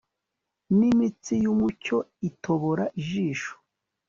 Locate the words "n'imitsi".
0.77-1.33